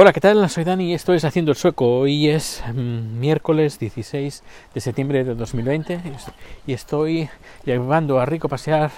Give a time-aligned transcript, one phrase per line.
[0.00, 0.48] Hola, ¿qué tal?
[0.48, 1.98] Soy Dani y esto es Haciendo el Sueco.
[1.98, 6.00] Hoy es mm, miércoles 16 de septiembre de 2020
[6.68, 7.28] y estoy
[7.64, 8.92] llevando a Rico pasear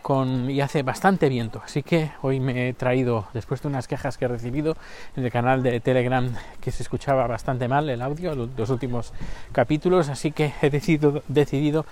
[0.00, 1.60] con, y hace bastante viento.
[1.64, 4.76] Así que hoy me he traído, después de unas quejas que he recibido
[5.16, 9.12] en el canal de Telegram, que se escuchaba bastante mal el audio, los últimos
[9.50, 11.84] capítulos, así que he decidido, decidido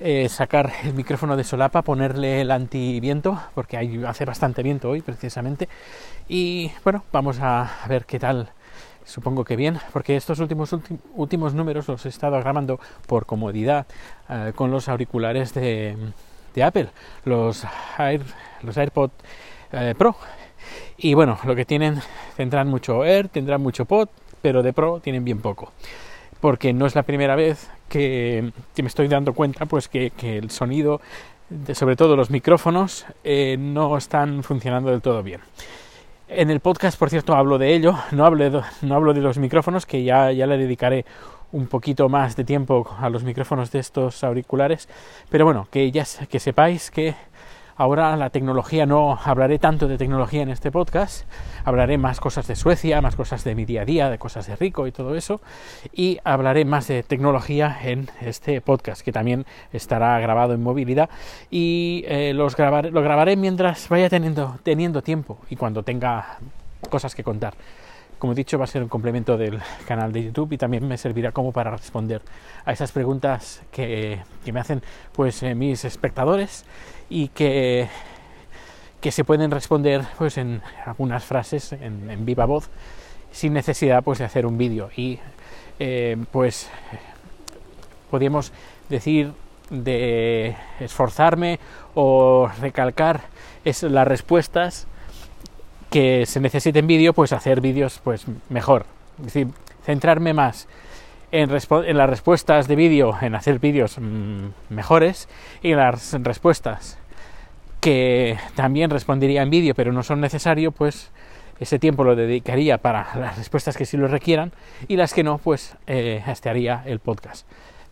[0.00, 5.02] eh, sacar el micrófono de solapa, ponerle el antiviento, porque hay, hace bastante viento hoy
[5.02, 5.68] precisamente.
[6.28, 8.50] Y bueno, vamos a ver qué tal.
[9.04, 10.74] Supongo que bien, porque estos últimos,
[11.14, 13.86] últimos números los he estado grabando por comodidad
[14.28, 15.96] eh, con los auriculares de,
[16.54, 16.90] de Apple,
[17.24, 17.66] los,
[17.98, 18.22] Air,
[18.62, 19.10] los AirPod
[19.72, 20.14] eh, Pro.
[20.98, 22.00] Y bueno, lo que tienen,
[22.36, 24.08] tendrán mucho Air, tendrán mucho Pod,
[24.42, 25.72] pero de Pro tienen bien poco
[26.40, 31.00] porque no es la primera vez que, me estoy dando cuenta pues que, el sonido,
[31.72, 35.40] sobre todo los micrófonos, eh, no están funcionando del todo bien.
[36.28, 39.38] En el podcast, por cierto, hablo de ello, no hablo de, no hablo de los
[39.38, 41.06] micrófonos, que ya, ya le dedicaré
[41.52, 44.88] un poquito más de tiempo a los micrófonos de estos auriculares,
[45.30, 47.14] pero bueno, que ya que sepáis que
[47.78, 51.30] Ahora la tecnología, no hablaré tanto de tecnología en este podcast,
[51.64, 54.56] hablaré más cosas de Suecia, más cosas de mi día a día, de cosas de
[54.56, 55.40] rico y todo eso,
[55.92, 61.08] y hablaré más de tecnología en este podcast, que también estará grabado en movilidad,
[61.52, 66.38] y eh, los lo grabaré mientras vaya teniendo, teniendo tiempo y cuando tenga
[66.90, 67.54] cosas que contar.
[68.18, 70.98] Como he dicho, va a ser un complemento del canal de YouTube y también me
[70.98, 72.22] servirá como para responder
[72.64, 74.20] a esas preguntas que,
[74.52, 76.64] me hacen pues eh, mis espectadores
[77.08, 77.88] y que,
[79.00, 82.70] que se pueden responder pues en algunas frases en, viva voz
[83.30, 84.90] sin necesidad pues de hacer un vídeo.
[84.96, 85.20] Y
[85.78, 86.68] eh, pues
[88.10, 88.52] podríamos
[88.88, 89.32] decir
[89.70, 91.60] de esforzarme
[91.94, 93.20] o recalcar
[93.64, 94.88] es las respuestas
[95.90, 98.86] que se necesiten vídeo pues hacer vídeos pues mejor
[99.18, 99.48] es decir
[99.84, 100.68] centrarme más
[101.30, 105.28] en, las respuestas de vídeo, en hacer vídeos mm, mejores
[105.62, 106.98] y en las respuestas
[107.80, 111.10] que también respondería en vídeo pero no son necesarios, pues
[111.60, 114.52] ese tiempo lo dedicaría para las respuestas que sí lo requieran
[114.86, 117.46] y las que no, pues eh, haría el podcast.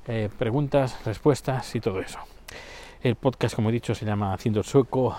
[0.06, 2.21] Eh, preguntas, respuestas y todo eso.
[3.03, 5.17] El podcast, como he dicho, se llama Haciendo Sueco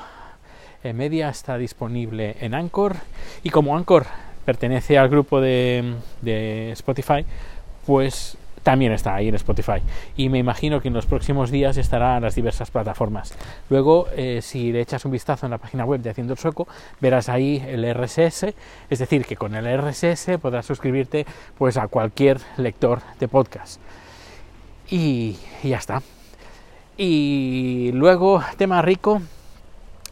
[0.84, 2.96] Media, está disponible en Anchor
[3.44, 4.06] y como Anchor
[4.48, 5.94] pertenece al grupo de,
[6.72, 7.26] Spotify,
[7.86, 9.82] pues también está ahí en Spotify.
[10.16, 13.34] Y me imagino que en los próximos días estará en las diversas plataformas.
[13.70, 16.66] Luego, eh, si le echas un vistazo en la página web de Haciendo el Sueco,
[17.02, 18.54] verás ahí el RSS,
[18.90, 21.26] es decir, que con el RSS podrás suscribirte
[21.58, 23.82] pues a cualquier lector de podcast.
[24.90, 26.02] Y, ya está.
[26.96, 29.22] Y luego, tema rico,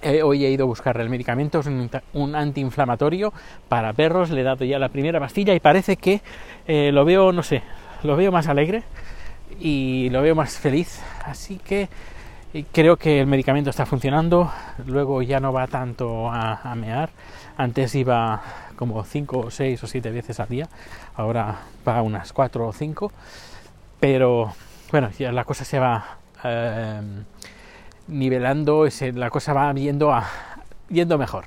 [0.05, 3.33] eh, hoy he ido a buscar el medicamento, es un, antiinflamatorio
[3.67, 6.21] para perros, le he dado ya la primera pastilla y parece que
[6.67, 7.63] eh, lo veo, no sé,
[8.03, 8.83] lo veo más alegre
[9.59, 11.01] y lo veo más feliz.
[11.25, 11.89] Así que
[12.53, 14.51] eh, creo que el medicamento está funcionando.
[14.85, 17.09] Luego ya no va tanto a, mear.
[17.57, 18.43] Antes iba
[18.75, 20.69] como 5 o 6 o 7 veces al día.
[21.15, 23.11] Ahora va unas 4 o 5.
[23.99, 24.53] Pero
[24.91, 26.19] bueno, ya la cosa se va
[28.07, 30.27] nivelando, la cosa va viendo a,
[30.89, 31.45] yendo mejor.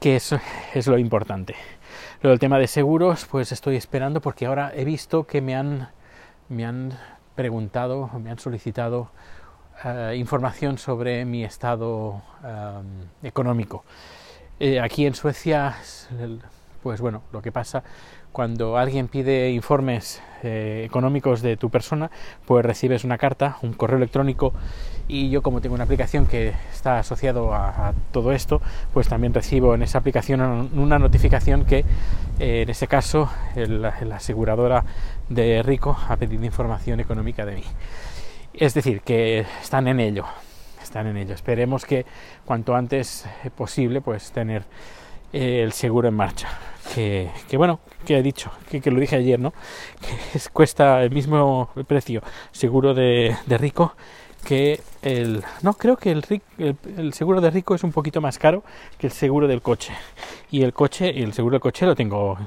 [0.00, 0.38] Que eso
[0.74, 1.54] es lo importante.
[2.22, 5.88] Luego el tema de seguros, pues estoy esperando porque ahora he visto que me han,
[6.48, 6.92] me han
[7.34, 9.10] preguntado, me han solicitado
[9.84, 12.82] eh, información sobre mi estado eh,
[13.22, 13.84] económico.
[14.58, 15.76] Eh, aquí en Suecia,
[16.82, 17.82] pues bueno, lo que pasa
[18.32, 22.10] cuando alguien pide informes eh, económicos de tu persona,
[22.46, 24.52] pues recibes una carta, un correo electrónico
[25.08, 29.74] y yo como tengo una aplicación que está asociado a, todo esto, pues también recibo
[29.74, 31.84] en esa aplicación una notificación que
[32.38, 34.84] eh, en ese caso la aseguradora
[35.28, 37.64] de Rico ha pedido información económica de mí.
[38.54, 40.24] Es decir, que están en ello,
[40.82, 41.34] están en ello.
[41.34, 42.06] Esperemos que
[42.44, 43.26] cuanto antes
[43.56, 44.64] posible pues tener
[45.32, 46.48] el seguro en marcha.
[46.94, 49.52] Que, bueno, que he dicho, que, lo dije ayer, ¿no?
[50.00, 53.94] Que cuesta el mismo precio seguro de, rico
[54.44, 55.44] que el...
[55.62, 56.24] No, creo que el,
[56.58, 58.64] el, seguro de rico es un poquito más caro
[58.98, 59.92] que el seguro del coche.
[60.50, 62.38] Y el coche, el seguro del coche lo tengo...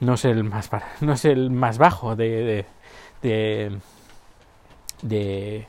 [0.00, 0.68] No es el más,
[1.00, 2.66] no es el más bajo de,
[3.22, 3.78] de,
[5.02, 5.68] de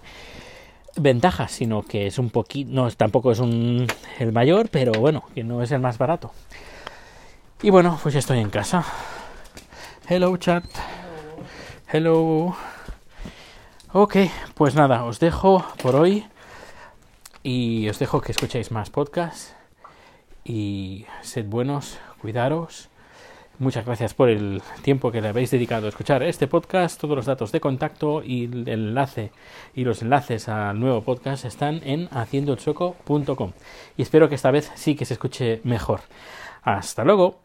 [0.95, 3.87] ventajas, sino que es un poquito, no, tampoco es un,
[4.19, 6.31] el mayor, pero bueno, que no es el más barato.
[7.61, 8.85] Y bueno, pues ya estoy en casa.
[10.07, 10.63] Hello chat.
[11.91, 12.55] Hello.
[13.91, 14.17] Ok,
[14.53, 16.25] pues nada, os dejo por hoy
[17.43, 19.55] y os dejo que escuchéis más podcasts
[20.43, 22.89] y sed buenos, cuidaros
[23.57, 26.99] Muchas gracias por el tiempo que le habéis dedicado a escuchar este podcast.
[26.99, 29.31] Todos los datos de contacto y el enlace
[29.73, 33.53] y los enlaces al nuevo podcast están en haciendoelsueco.com.
[33.95, 36.01] Y espero que esta vez sí que se escuche mejor.
[36.63, 37.44] Hasta luego.